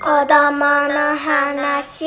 [0.00, 2.06] 子供の話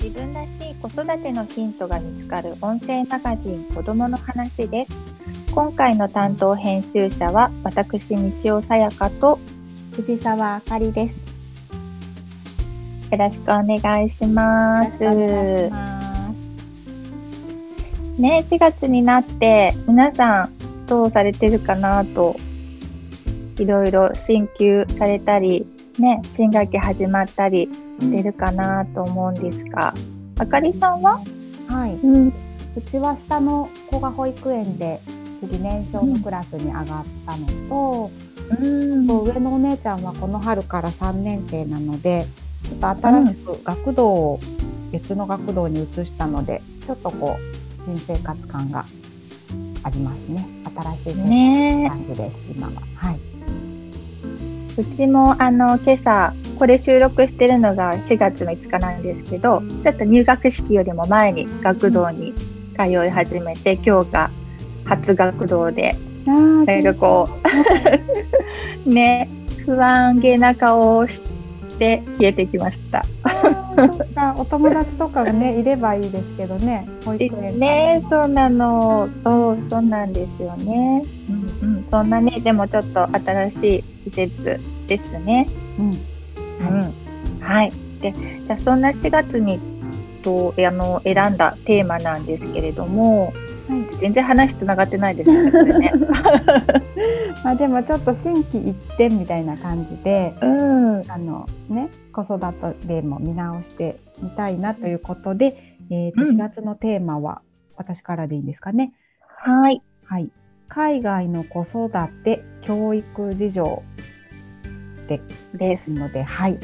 [0.00, 4.92] 自分らしい子育てのヒントが見つかる音声マガジン子供の話です。
[5.54, 9.38] 今回の担当編集者は私西尾さやかと
[9.92, 11.14] 藤沢あかりです。
[13.12, 15.91] よろしくお願いします。
[18.18, 22.36] ね、4月になって皆さんどうされてるかなと
[23.58, 25.66] いろいろ進級されたり、
[25.98, 27.68] ね、新学期始まったり
[28.00, 29.94] してるかなと思うんですが、
[30.38, 31.20] あかりさんは？
[31.68, 32.32] はい、うん、う
[32.90, 35.00] ちは下の子が保育園で
[35.40, 36.84] 次年少のクラスに上がっ
[37.26, 38.10] たのと、
[38.60, 39.06] うん。
[39.06, 42.26] と上のお姉ちゃんはこの春から3年生なので
[42.64, 44.40] ちょっと新しく学童を
[44.90, 47.51] 別の学童に移したのでちょっとこう
[47.86, 48.84] 新生活感が
[49.82, 50.46] ありますね。
[51.04, 51.88] 新しいね。
[51.88, 52.72] 感じです、今は。
[52.96, 53.18] はい、
[54.78, 62.32] うちもあの今朝これ収録してるのが4月の5日なんですけどちょっと入学式よりも前に学童に
[62.78, 64.30] 通い始めて今日が
[64.84, 67.28] 初学童でなんかこ
[68.86, 69.28] う ね
[69.66, 71.20] 不安げな顔をし
[71.78, 73.04] て消えてきました。
[73.76, 81.02] そうかお友達とかがね いればいいですけどね保育園ねそうなのそうそうなんですよね。
[81.62, 85.46] うんうんそんなねでもちょっと新しい季節ですね。
[85.78, 87.02] うんうん
[87.42, 87.72] はい。
[88.00, 89.58] で、じゃあそんな4月に
[90.22, 93.32] とあの選んだテーマなんですけれども、
[94.00, 95.92] 全然話つながってないですよね。
[97.44, 100.82] まあでもちょっと心機一転みたいな感じでうん。
[101.10, 107.42] あのね子育ても見直してみたいなということで、えーとうん4月のテーマは
[107.76, 108.92] 私からでいいんですかね。
[109.44, 109.82] はい。
[110.04, 110.30] はい。
[110.68, 111.90] 海外の子育
[112.24, 113.82] て教育事情
[115.08, 115.20] で
[115.54, 116.58] ですすので、はい。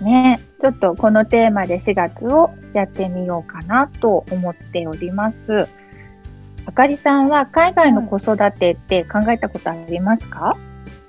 [0.00, 0.40] ね。
[0.60, 5.68] ちょっとこのテーマで4月をやってみようかなと思っております。
[6.70, 10.56] あかりさんは海外の子育てって考えたことありますか、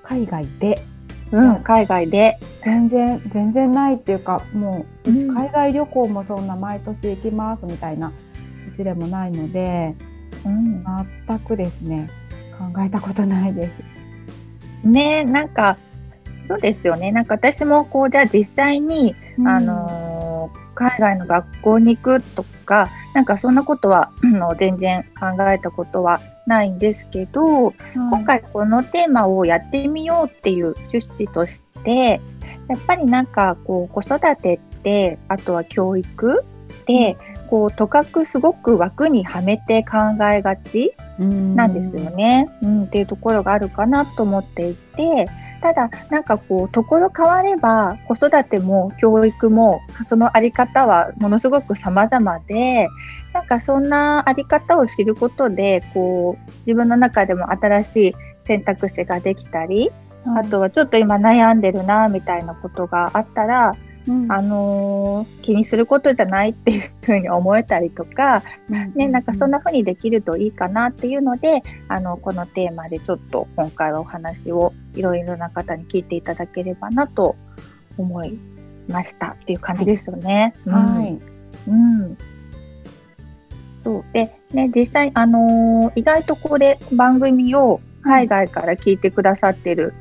[0.01, 0.83] 海外で。
[1.31, 2.39] うん、海外で。
[2.65, 5.37] 全然全然ないっていうかもう、うん。
[5.37, 8.11] 海外旅行もそんな毎年行きますみたいな
[8.73, 9.93] うちでもないので
[10.43, 10.83] うん、
[11.27, 12.09] 全くですね。
[12.57, 14.87] 考えたことないです。
[14.87, 15.77] ねなんか、
[16.47, 17.11] そうですよね。
[17.11, 19.13] なんか私もこう、じゃあ実際に
[19.45, 32.21] あのー海外の学校に行くとか、なんかそんなことはあの全然考えたことはないんですけど、うん、今回このテーマをやってみようっていう趣旨として、
[32.67, 37.17] やっぱりなんかこう子育てって、あとは教育って、
[37.51, 45.25] こうとかくすごく枠にはめて考えがちなんですよね、うん、っていうところがあるかなと思っていて
[45.61, 52.87] ただなんかこうところ変われば子育ても教育もそのあり方はものすごく様々で
[53.33, 59.91] なんかそんなあり方を知ることでこう自分の中でも新しい選択肢ができたり、
[60.25, 60.37] うん。
[60.37, 63.71] あとはちょっと今悩んでるなみたいなことがあったら、
[64.07, 68.43] うんあのー気にすることじゃないっていうふうに思えたりとか、
[68.95, 77.35] ね、なんかそんな風にできるといいかなっていうので、あの、このテーマでちょっと今回はお話をいろいろな方に聞いていただければなと
[77.97, 78.37] 思い
[78.87, 80.53] ましたっていう感じですよね。
[80.65, 81.19] はい。
[81.69, 82.01] うん。
[82.01, 82.17] うん。
[83.83, 84.05] そう。
[84.13, 89.93] で、ね、実際、あのー意外とこれ番組を海外から聞いてくださってる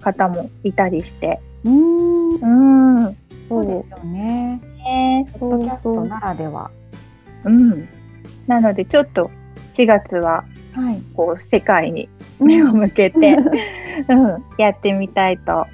[0.00, 2.17] 方もいたりして、うん。
[2.40, 3.16] うん。
[3.48, 4.60] そうですよね。
[4.76, 6.70] ねポッドキャストならでは。
[7.44, 7.88] うん。
[8.46, 9.30] なので、ちょっと
[9.72, 10.44] 4月は
[10.74, 11.02] はい。
[11.14, 13.36] こう世界に目を向けて、
[14.08, 15.66] うん、やってみたいと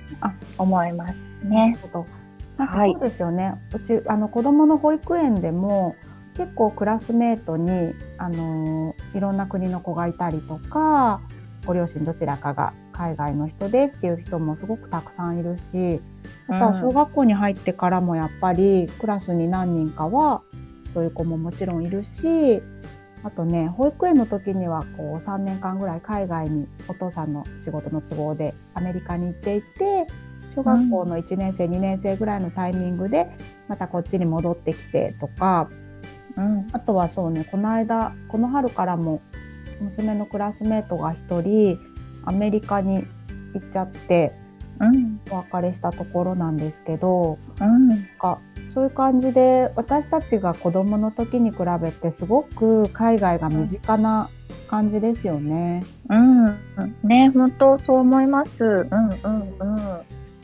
[0.56, 1.14] 思います
[1.44, 1.76] ね。
[2.56, 3.54] なんかはいそうですよね。
[3.74, 5.96] うちあの子供の保育園でも
[6.36, 11.20] 結構クラスメートにあのいろんな国の子がいたりとか、
[11.66, 16.00] ご両親どちらかが海外の人ですっていう人もすごくたくさんいるし、
[16.48, 20.42] あとは小学校に入ってからもやっぱりクラスに何人かは
[20.92, 22.62] そういう子ももちろんいるし。
[23.26, 30.06] あとね保育園の時にはこう3年間ぐらい海外にお父さんの仕事の都合でアメリカに行っていて
[30.54, 33.26] 小学校の1年生、2年生ぐらいのタイミングで
[33.66, 35.70] またこっちに戻ってきてとか
[36.36, 39.22] うん、あとはそうねこの間この春からも
[39.80, 41.78] 娘のクラスメートが1人
[42.24, 43.06] アメリカに
[43.54, 44.32] 行っちゃって
[44.92, 48.38] うん、お別れしたところなんですけどうん、なんか
[48.74, 54.28] そういう感じで私たちが子供の時に比べてすごく海外が身近な
[54.68, 55.84] 感じですよね。
[56.08, 56.44] うん、
[57.04, 58.64] ね、本当そう思います。
[58.64, 59.64] うんうんう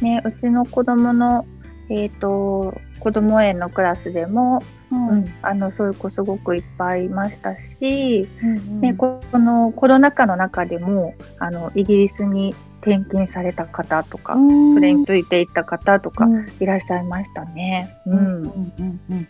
[0.00, 0.04] ん。
[0.04, 1.44] ね、うちの子供の
[1.88, 4.62] えっ、と子供園のクラスでも、
[5.10, 14.74] うん、あのそういう子すごくいっぱいいましたし、うんね、このコロナ禍の中でもあのイギリスに転勤された方とか、うん。
[14.74, 16.46] それについていった方とかうん。
[16.60, 17.94] いらっしゃいましたね。
[18.06, 19.28] ううんんうんうんうん。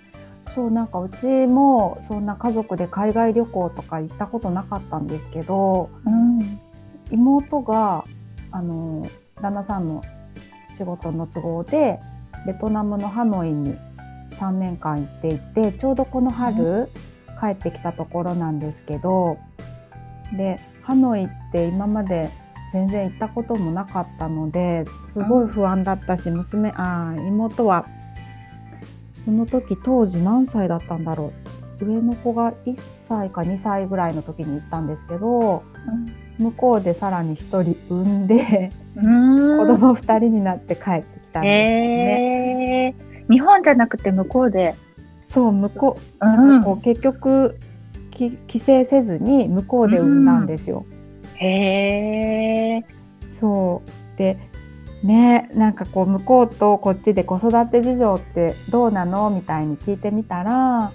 [0.55, 6.61] そうなんかうちもそんな家族で海外旅行とか行ったことなかったんですけどうん。
[7.11, 8.05] 妹が
[8.53, 9.09] あの
[9.41, 10.03] 旦那さんの
[10.79, 11.99] 仕事の都合で
[12.47, 13.77] ベトナムのハノイに
[14.41, 16.89] 3年間行っていてちょうどこの春
[17.41, 19.39] 帰ってきたところなんですけど
[20.37, 22.31] でハノイって今まで
[22.73, 24.85] 全然行ったこともなかったので
[25.15, 27.87] すごい不安だったし娘あー妹は
[29.25, 31.33] その時当時何歳だったんだろ
[31.81, 31.85] う。
[31.85, 32.79] 上の子が1
[33.09, 35.63] 歳か2歳ぐらいの時に行ったんですけど
[36.39, 39.59] 向こうでさらに1人産んでうん。
[39.59, 42.95] 子供2人になって帰ってきたんですよね。
[42.95, 44.75] へえ日本じゃなくて向こうで。
[45.29, 47.57] そう向こううなん結局
[48.11, 50.85] き帰省せずに向こうで産んだんですよ。
[51.37, 52.85] へえ。
[53.39, 54.37] そうで
[55.05, 60.93] ねなんかこう向こうとこっちで子育て事情ってどうなのみたいに聞いてみたら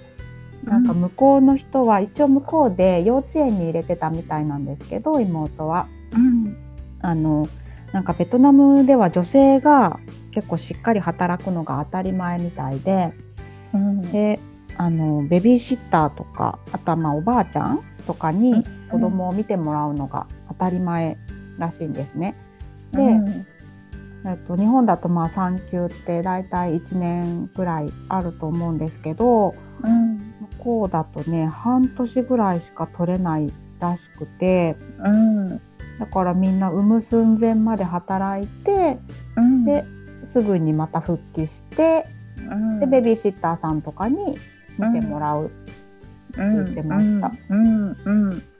[0.64, 5.86] なんか向こうの人は一応向こうで幼稚園に入れてたみたいなんですけど妹は。
[6.12, 6.56] うん
[7.02, 7.48] あの
[7.96, 9.98] なんかベトナムでは女性が
[10.30, 13.14] 結構しっかり働くのが当たり前みたいで
[13.72, 14.02] うん。
[14.02, 14.38] で
[14.76, 18.40] あのベビーシッターとかあとはまあおばあちゃんとかうん。
[18.42, 21.16] に子供を見てもらうのが当たり前
[21.56, 22.34] らしいんですね。
[22.92, 23.46] で、うん。
[24.26, 30.16] えっと、日本だとまあ産休って大体1年ぐらいあると思うんですけどうん。
[30.16, 30.22] 向
[30.58, 33.50] こうだとね半年ぐらいしか取れない
[33.80, 35.62] らしくてうん
[35.98, 38.98] だからみんな産む寸前まで働いて
[39.36, 39.64] うん。
[39.64, 39.84] で
[40.32, 42.06] すぐにまた復帰して
[42.38, 42.80] うん。
[42.80, 44.36] でベビーシッターさんとかに
[44.78, 45.50] 見てもらう、
[46.36, 46.64] うん。
[46.64, 47.32] 言ってました。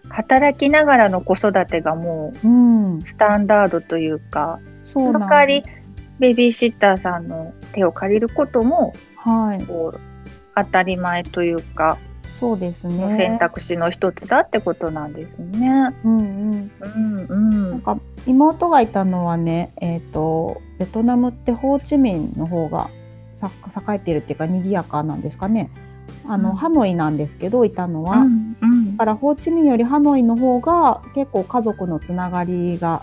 [0.08, 4.60] 働きながらの子育てがもうスタンダードというか
[4.92, 5.64] その代わり
[6.20, 9.64] ベビーシッターさんの手を借りることもはい。
[9.64, 10.00] こう
[10.56, 11.98] 当たり前というか、
[12.40, 13.16] そうですね。
[13.16, 15.94] 選択肢の一つだってことなんですね。
[16.04, 16.70] うんうん。
[16.80, 17.70] うんうん。
[17.70, 22.90] なんか妹がいたのはね、えー、とベトナムってホーチミンの方が
[23.40, 23.50] さ
[23.90, 25.70] 栄えているっていうか賑やかなんですかね。
[26.28, 26.56] あの、うん。
[26.56, 28.96] ハノイなんですけどいたのは、だうんうん。
[28.96, 33.02] からホーチミンよりハノイの方が結構家族のつながりが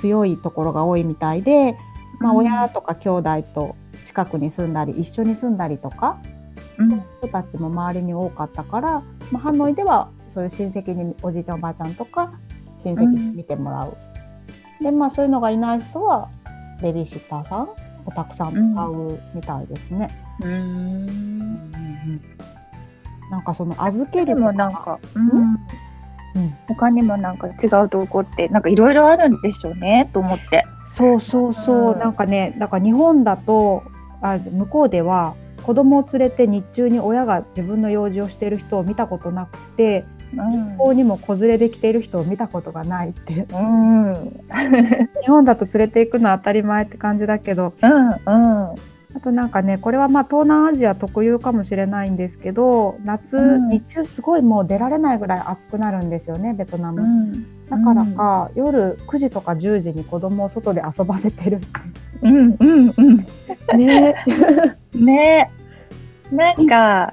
[0.00, 1.76] 強いところが多いみたいで、
[2.18, 2.38] まあ、うん。
[2.38, 3.76] 親とか兄弟と
[4.06, 6.33] 近くに住んだり一緒に住んだりとかうん
[7.20, 12.32] 人たちも周りに多かったから、まあ、ハノイではそういう親戚におじいちゃんおばあちゃんとか
[12.84, 13.96] 親戚に見てもらう、
[14.82, 16.28] でまあそういうのがいない人は
[16.82, 17.68] ベビーシッターさんを
[18.14, 20.08] たくさん使うみたいですね。
[20.42, 20.48] うん。
[20.48, 22.20] うんうんうん
[23.30, 25.28] なんかその預けるもなんか、うん。
[25.30, 25.58] うん？
[26.68, 30.64] 他にもなんか違うとこってなんかいろいろあるんでしょうねと思って。
[30.96, 33.82] そうそうそう、うんなんかねだから日本だと
[34.20, 40.76] あ向こうでは子供を連れて日中に親が自分の用事をしている人を見たことなくてうん。
[40.76, 43.56] 学校にも子連れで来ている人を見たことがないってう。
[43.56, 44.14] んうん。
[45.22, 47.72] 日本だと連れて行くのは当たり前って感じだけど。
[47.82, 48.74] うん。
[49.16, 53.68] あとなんかねこれはまあ東南アジア特有かもしれないんですけど夏、うん。
[53.68, 61.60] 日中すごいもう出られないぐらい暑くなるんですよねベトナム、うんだからか、夜9時とか10時に子供を外で遊ばせてる。
[62.22, 63.26] うんうんうん。
[63.76, 64.14] ね。
[64.94, 65.50] ね。
[66.30, 67.12] なんか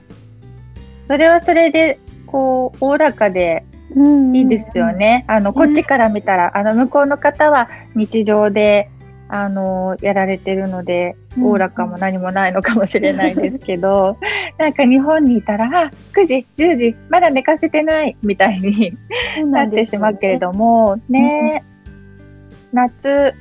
[1.08, 3.66] それはそれでこうおおらかで
[3.96, 5.26] うんいいですよね。
[5.28, 8.90] あのこっちから見たら、あの向こうの方は日常で
[9.34, 11.46] あのやられてるのでうん。
[11.46, 14.18] おおらかも何もないのかもしれないですけど、
[14.60, 18.98] なんか日本にいたらあ9時10時まだ寝かせてないみたいに
[19.50, 21.64] なってしまうけれどもね
[22.74, 23.34] 夏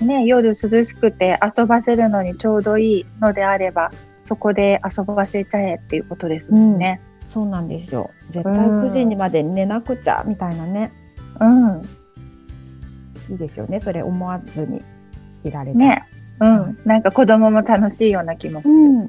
[0.00, 3.90] ね夜涼しくて遊ばせるのにちょうどいいのであれば
[4.24, 7.02] そこで遊ばせちゃえっていうことですもんね。
[7.28, 8.10] そうなんですよ。
[8.30, 10.90] 絶対うん9時にまで寝なくちゃみたいなね。
[11.40, 11.82] うん、
[13.30, 14.82] いいですよねそれ思わずに
[15.48, 16.04] いられてね、
[16.40, 18.74] うん、なんか子供も楽しいような気もする。
[18.74, 19.06] うん。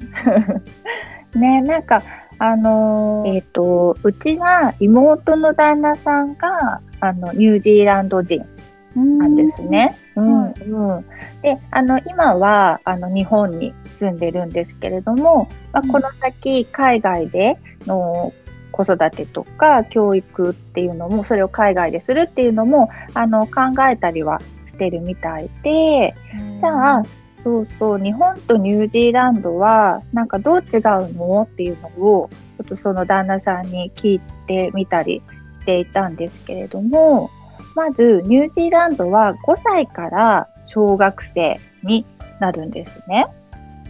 [1.40, 2.02] ね、なんか
[2.38, 8.46] あのーえっ、とうちは妹の旦那さんがあのニュージーランド人
[8.94, 9.96] なんですね。
[10.16, 10.44] うん。
[10.44, 11.04] うん、
[11.42, 18.32] であの今はあの日本に住んでるんですけれども、まあ、この先海外での
[18.72, 24.44] 子育てとか教育っていうのもそれを海外でするっていうのもあの考えたりはし
[24.76, 26.14] てるみたいで
[26.60, 27.02] じゃあ
[27.42, 31.42] そうそう日本とニュージーランドはなんかどう違うの？
[31.42, 32.28] っていうのを
[32.58, 35.22] ちょっとその旦那さんに聞いてみたり
[35.60, 37.30] していたんですけれども
[37.74, 42.04] まずニュージーランドは5歳から小学生に
[42.40, 43.26] なるんですね。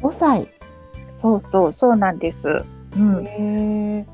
[0.03, 0.49] 5歳。
[1.19, 2.39] そうそうそうなんです。
[2.97, 4.05] うん。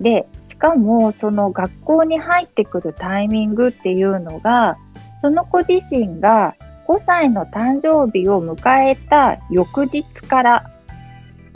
[0.00, 4.76] でしかもその学校に入ってくるタイミングっていうのが
[5.20, 6.54] その子自身が
[6.88, 10.70] 5歳の誕生日を迎えた翌日から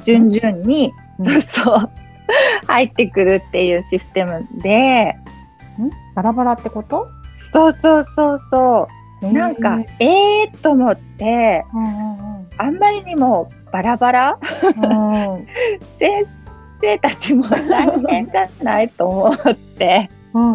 [0.05, 1.91] 順々に、うんそう
[2.67, 5.15] 入ってくるっていうシステムでん？
[6.15, 7.07] バラバラってこと？
[7.53, 8.89] そうそうそうそ
[9.23, 9.33] う。
[9.33, 14.39] なんか、えーと思ってうんうんうんあんまりにもバラバラ？
[14.63, 15.47] うん。
[15.99, 16.27] 先
[16.81, 18.89] 生たちも大変じゃない？
[18.89, 20.09] と思って。
[20.35, 20.55] うんうん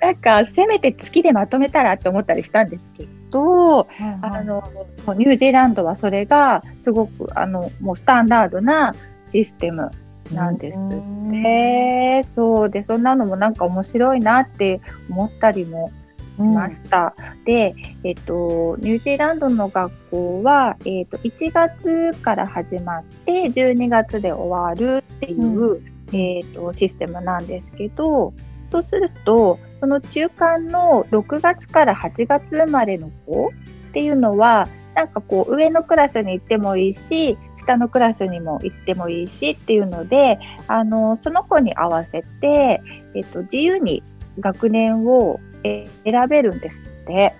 [0.00, 4.62] なんかせめて月でまとめたらって思ったりしたんですけど、うんあの
[5.06, 8.94] もうニュージーランドはそれがすごくあのもうスタンダードな
[9.30, 9.90] システム
[10.32, 10.88] なんですっ
[11.30, 12.70] て、そう。
[12.70, 15.92] でそんなのもなんか面白いなって思ったりも
[16.36, 17.14] しました。
[17.44, 17.74] で、
[18.04, 25.80] えっと、ニュージーランドの学校は、えっと、1月から始まって12月で終わるっていう、
[26.12, 28.32] えっと、システムなんですけど
[28.70, 33.52] そうするとその中間の6月から8月生まれの子
[33.88, 42.80] っていうのはなんかこう上のクラスに行ってもいいし下のクラスにも行ってもいいしっていうのであのその子に合わせて、
[43.14, 44.02] えっと、自由に
[44.40, 47.12] 学年をえ選べるんですって。
[47.12, 47.34] へ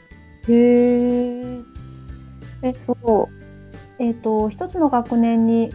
[0.49, 1.61] え。
[2.63, 5.71] でそうえっ、と一つの学年に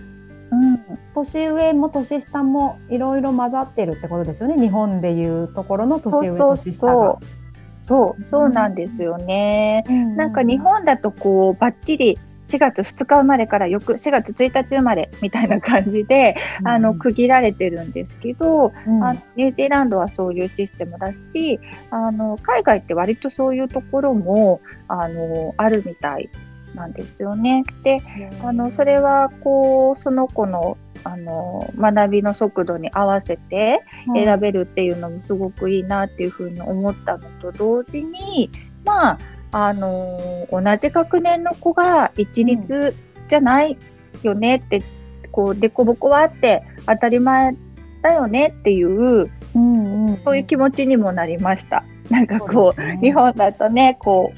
[0.52, 4.62] うん、年上も年下もいろいろ混ざってるってことですよね。
[4.62, 6.94] 日本でいうところの年上年下が。
[6.94, 7.42] そう。
[7.84, 9.84] そうそうなんですよね。
[9.88, 10.16] うん。
[10.16, 19.04] なんか日本だとこうバッチリ4月2日生まれから翌4月1日生まれみたいな感じで、あの区切られてるんですけど、うん。
[19.04, 26.30] あのニュージーランドはそういうシステムだしあの海外って割とそういうところもあのあるみたい
[26.76, 27.64] なんですよね。
[27.84, 28.00] で
[28.44, 33.82] あのそれはこうその子のあの学びの速度に合わせて
[34.14, 38.52] 選べるっていうのもすごくいいなっていうふうに思ったのと同時に
[38.86, 39.20] まあ
[39.52, 42.96] あの同じ学年の子が一律
[43.28, 43.78] じゃない
[44.22, 44.84] よねって、
[45.32, 47.56] こう凸凹はあって当たり前
[48.02, 51.84] だよねっていううんうん、そういう気持ちにもなりました。
[52.10, 54.34] なんかこうう日本だとねこ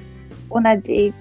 [0.49, 1.13] う同じ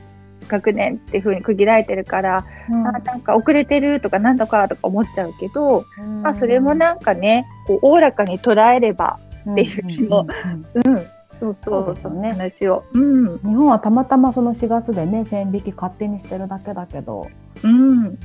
[0.49, 2.87] 学年っていう風に区切られてるから、うん。
[2.87, 6.23] あなんか遅れてるとかなんとかとか思っちゃうけど、うん。
[6.23, 9.19] まあ、それもなんかねこうおおらかに捉えれば
[9.51, 10.27] っていう気も。
[10.75, 11.07] うん。
[11.41, 12.69] そうそそううそのですよ。
[12.69, 13.39] ね話をうん。
[13.39, 17.29] 日本はたまたまその4月でね線引き勝手にしてるだけだけど、
[17.63, 18.19] うん。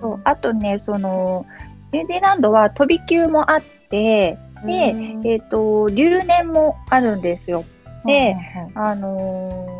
[0.00, 0.20] そう。
[0.24, 1.46] あとねその
[1.92, 4.94] ニュージーランドは飛び級もあってで、
[5.24, 7.64] えっ、と留年もあるんですよ。
[8.04, 8.36] で
[8.74, 9.75] あのー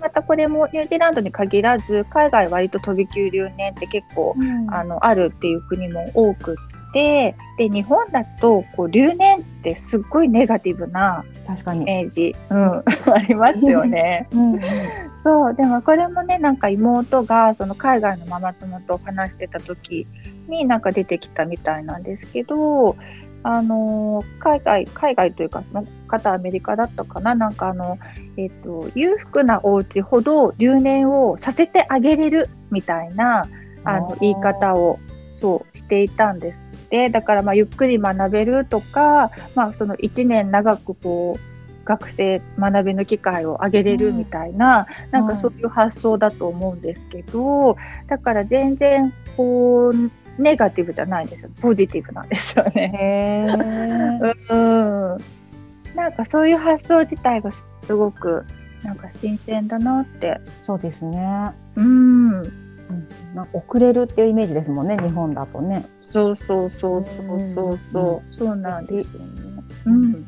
[0.00, 4.34] またこれもニュージーランドに限らず海外割と飛び級留年って結構
[4.70, 6.56] あのあるっていう国も多く
[6.88, 12.58] ってで日本だとこう留年ってすっごいネガティブな確かに、イメージ、うん、
[13.12, 14.28] ありますよね。
[14.32, 14.60] うんうん。
[15.22, 20.06] そうでもこれもねなんか妹がその海外のママ友と話してた時
[20.48, 22.96] になんか出てきたみたいなんですけど
[23.42, 27.98] あの海外海外というかその方アメリカだったかななんかあの、
[28.40, 33.44] えっと裕福なお家ほど留年をさせてあげれるみたいな
[33.84, 34.98] あの言い方を
[35.36, 36.68] そうしていたんです。
[36.72, 51.44] ってだからまあゆっくり学べるとか、まあ、その1年長くこう学生学びの機会を上げれるみたいな、なんかそういう発想だと思うんですけど、だから全然こうネガティブじゃないです。
[51.44, 53.46] よポジティブなんですよね。
[54.50, 55.39] うん
[55.94, 58.44] なんかそういう発想自体がすごく
[58.82, 60.40] なんか新鮮だなって。
[60.66, 62.40] そうですね、うん。
[62.40, 65.84] うん、なんか遅れるっていうイメージですもんね日本だとね。
[66.12, 69.62] そうそうそうそうそうそう、そうなんですよね。
[69.86, 70.26] うん、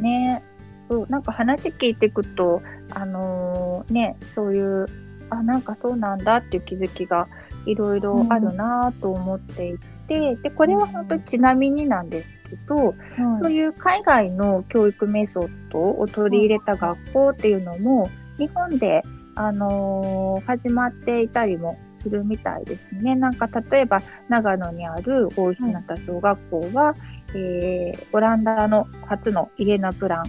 [0.00, 0.42] ね。
[0.88, 4.86] そうなんか話聞いていくとあのーねそういう
[5.30, 7.26] あなんかそうなんだっていう気づきが
[7.66, 12.94] いろいろあるなと思っていて、でこれは本当にちなみになんですけど、
[13.40, 19.02] そういう海外の教育メソッドを取り入れた学校っていうのも日本で
[19.34, 23.16] あのー始まっていたりもするみたいですね。
[23.16, 26.94] なんか例えば長野にある大日向小学校は、
[27.34, 30.24] えーオランダの初のイエナプランっ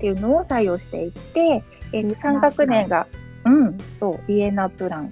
[0.00, 3.06] ていうのを採用していて、えー、と3学年が、
[3.44, 5.10] うん、そう、イエナプラン。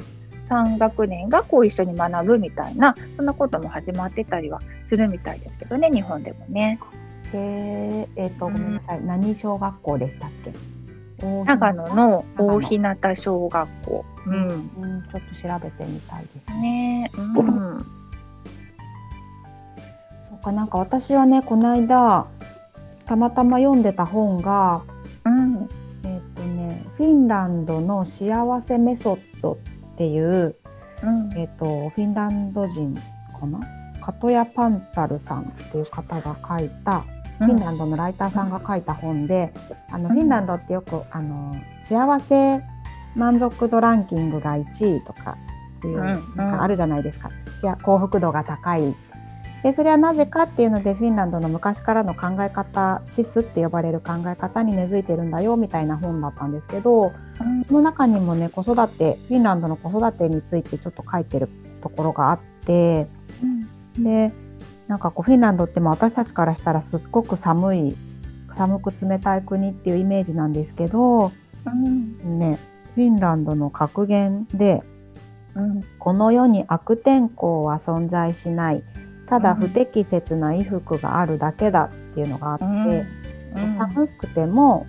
[0.48, 6.78] 3学年がこう一緒に学ぶみたいな、そんなことも始まってたりはするみたいですけどね、日本でもね。
[7.32, 9.04] で、えっ、と、ごめんなさい。
[9.04, 10.52] 何小学校でしたっけ？
[11.44, 14.04] 長野の大日長向小学校。
[14.26, 14.48] うん。
[14.48, 16.52] 野うん、ちょっと調べてみたいです。
[16.60, 17.78] ねうん。
[17.78, 17.84] そ
[20.40, 22.26] うか、なんか私はね、この間、
[23.04, 24.82] たまたま読んでた本が、
[25.24, 25.68] うん。
[26.04, 29.58] えっ、とね、フィンランドの幸せメソッド
[29.98, 30.54] っていう、
[31.02, 31.30] うん。
[31.36, 33.58] えっ、と、フィンランド人かな？
[34.00, 37.00] カトヤ・パンツァルさんっていう方が書いた、
[37.38, 39.52] フィンランドのライターさんが書いた本で、
[39.90, 41.52] あのうんフィンランドってよくあの
[41.82, 42.60] 幸せ
[43.16, 45.36] 満足度ランキングが1位とか
[45.78, 46.04] っていう、うん
[46.36, 47.30] なんかあるじゃないですか。
[47.60, 48.94] 幸幸福度が高い。
[49.62, 57.27] でそれはなぜかっていうのでフィンランドの昔からの考え方シスって呼ばれる考え方に根付いてるんだよみたいな本だったんですけどうん
[57.68, 61.48] その中にもね子育てフィンランドの子育てについてちょっと書いてる
[61.82, 63.06] ところがあって
[63.98, 64.32] で
[64.88, 67.96] なんかこうフィンランドってまあ私たちからしたらすっごく寒い
[68.56, 71.32] 寒く冷たい国っていうイメージなんですけど
[71.66, 72.38] うん。
[72.38, 72.58] ね
[72.94, 74.82] フィンランドの格言で
[75.54, 75.82] うん。
[75.98, 78.82] 「この世に悪天候は存在しない
[79.28, 83.76] ただうん不適切な衣服があるだけだ」っていうのがあって、うん。
[83.76, 84.86] 寒くても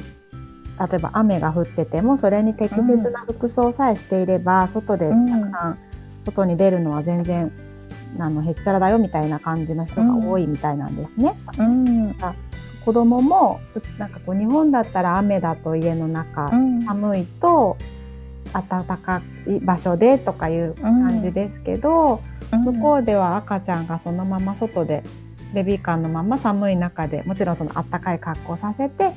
[0.80, 5.78] 例えば雨が降っててもそれに適切な服装さえしていれば、外でたくさん
[6.26, 7.52] 外に出るのは全然
[8.18, 11.38] あのへっちゃらだよみたいな感じの人が多いみたいなんですね。
[11.58, 12.16] うん。
[12.86, 13.60] 子供も
[13.98, 16.82] なんかこう日本だったら雨だと家の中、うん。
[16.82, 17.78] 寒いと
[18.54, 22.22] 暖かい場所でとかいう感じですけど、
[22.52, 25.04] 向こうでは赤ちゃんがそのまま外で
[25.54, 29.12] ベビーカーのまま寒い中でもちろんその暖かい格好させて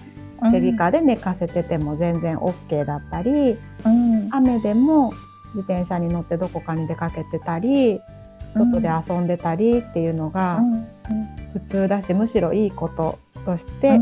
[0.50, 4.28] ベビーカーで寝かせてても全然 OK だったりうん。
[4.30, 5.12] 雨でも
[5.54, 8.00] 自転車に乗ってどこかに出かけてたり
[8.54, 10.60] 外で遊んでたりっていうのが
[11.52, 13.98] 普通だしむしろいいこととして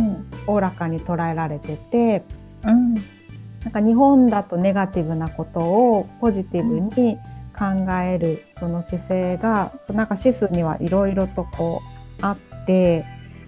[0.46, 2.24] おおらかに捉えられてて
[2.64, 2.94] うん。
[2.94, 7.18] なんか日本だとネガティブなことをポジティブに
[7.56, 11.82] 考えるその姿勢がなんかシスにはいろいろとこ
[12.20, 13.04] うあって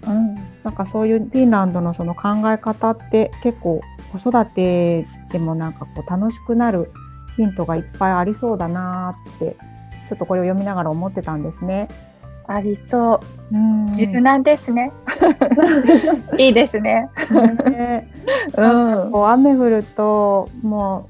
[0.07, 0.35] うん。
[0.65, 3.81] なんかそういうフィンランドのその考え方って結構
[4.13, 6.91] 子育てでもなんかこう楽しくなる
[7.37, 9.57] ヒントがいっぱいありそうだなーって
[10.09, 11.89] ちょっとこれを読みながら思ってたんですね。
[12.47, 13.57] ありそう。
[13.57, 14.93] うん柔軟ですね。
[16.39, 17.09] いいですね。
[17.71, 18.09] ね
[18.57, 19.13] うん。
[19.13, 21.09] こう雨降るとも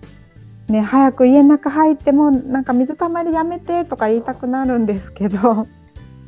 [0.69, 5.67] うね早く家の中入ってもなんか水たまりやめてとか言いたくなるんですけど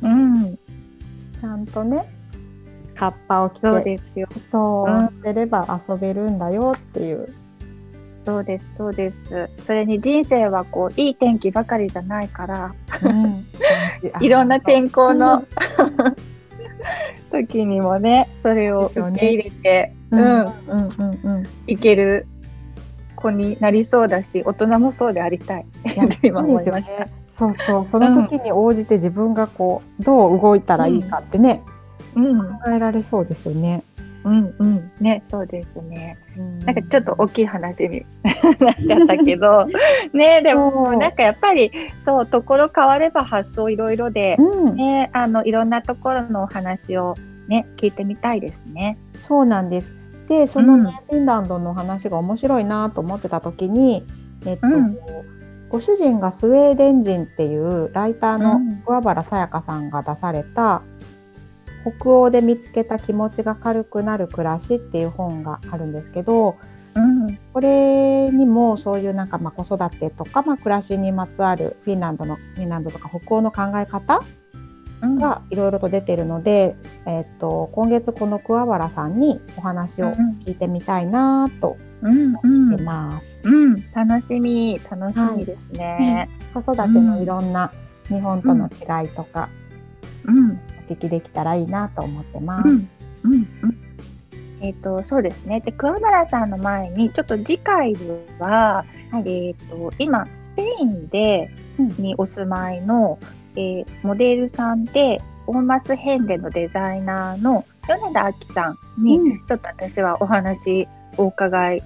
[0.01, 0.55] うん。
[0.55, 2.05] ちゃんとね
[2.97, 4.27] カッパを着てそうですよ。
[4.51, 7.33] そううんれば遊べるんだよっていう。
[8.23, 8.65] そうです。
[8.75, 9.49] そうです。
[9.63, 13.45] それに人生はこういい天気ばかりじゃないから、うん
[14.19, 15.47] いろんな天候うのん
[17.31, 22.27] 時にもね、それを受け入れて、うんうん、うんうんうんいける
[23.15, 25.65] 子になりそうだし、大人もそうでありたい。
[26.23, 27.07] 今思いました。
[27.37, 31.73] そうそう、その時に応じて自分がこう、どう動いたらいいかってね、うん、
[32.15, 33.83] 考えられそうですよね。
[34.23, 36.17] うん、うん、ね、そうですね。
[36.35, 38.05] ななんかちょっと大きい話に
[38.59, 39.67] なっちゃったけど、
[40.13, 41.71] ね、でもなんかやっぱり
[42.05, 47.13] そうところ変われば発想いろいろで、うん、ね、あのいろんなところのお話を
[47.47, 48.97] ね聞いてみたいですね。
[49.27, 50.05] そうなんです。
[50.27, 51.19] で、そのね、うん。
[51.19, 54.03] フィンランドの話が面白いなと思ってた時に、
[54.45, 54.97] えっと、うん。
[55.69, 58.77] ご主人がスウェーデン人っていうライターのうん。
[58.85, 60.81] 桑原さやかさんが出された、
[61.99, 66.57] 北欧で見つけた気持ちが軽くなる暮らしっていう本があるんですけど、
[66.95, 74.23] うん、これにもそういうなんかまあ子育てとかまあ暮らしにまつわるフィンランドのフィンランドとか北欧の考え方
[75.01, 76.73] うん、がいろいろと出てるので、
[77.05, 80.13] えっと今月この桑原さんにお話を
[80.45, 83.41] 聞いてみたいなとうん、う思んってます。
[83.43, 86.29] うん、楽しみ、楽しみですね。
[86.53, 87.71] 子育てのいろんな
[88.07, 89.49] 日本との違いとか。
[90.25, 92.69] うん、お聞きできたらいいなと思ってます。
[92.69, 92.89] うん、
[93.23, 93.85] うん、うん。
[94.61, 95.59] えっ、と、そうですね。
[95.61, 97.95] で、桑原さんの前に、ちょっと次回
[98.39, 103.19] は、はいえっ、と、今、スペインで、うんにお住まいの、
[103.55, 111.83] えーモデルさんで、オーマスヘンデのデザイナーの米田亜希さんに、うんちょっと私はお話お伺い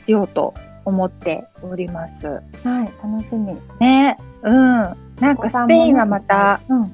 [0.00, 2.26] しようと思っております。
[2.26, 2.40] は
[2.84, 3.56] い、楽しみ。
[3.78, 4.54] ね、うん。
[4.54, 6.88] なんかスペインはまた、うん、は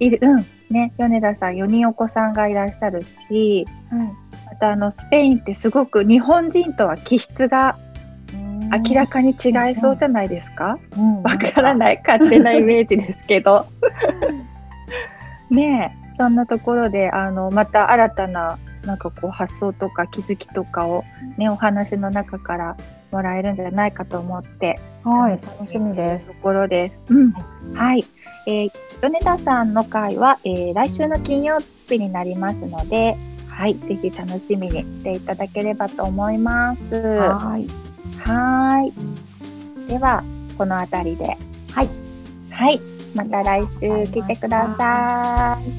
[0.00, 0.46] いいる、うん。
[0.70, 3.64] ね、米田さん4人お子さんがいらっしゃるし、
[4.46, 7.78] またあのスペインってすごく日本人とは気質が
[8.88, 10.78] 明らかに違いそうじゃないですか？
[10.96, 11.22] うん。
[11.22, 13.66] わからない勝手なイメージですけど。
[15.50, 21.04] ねえそんなところであのまた新たななんかこう発想とか気づきとかを
[21.36, 22.76] ねお話の中から
[23.10, 26.26] もらえるんじゃないかと思ってはい、楽しみです。
[26.26, 27.14] ところです。
[27.14, 27.32] うん、
[27.74, 28.04] はい、
[28.48, 28.70] えー、
[29.00, 33.16] 米田さんの会は、えー来週の金曜日になりますので、
[33.48, 36.94] はい、ぜひ楽しみにしていただければと思います。
[36.96, 39.88] ははい、ーい。
[39.88, 40.24] では、
[40.58, 41.36] このあたりで。
[41.70, 41.88] はい。
[42.50, 42.80] はい。
[43.14, 45.75] また来週来てください。